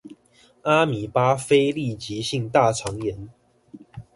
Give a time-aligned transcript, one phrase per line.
[0.63, 3.29] 阿米巴性非痢疾性大腸炎